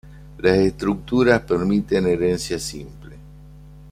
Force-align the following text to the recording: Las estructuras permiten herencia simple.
Las 0.39 0.57
estructuras 0.57 1.41
permiten 1.41 2.07
herencia 2.07 2.57
simple. 2.57 3.17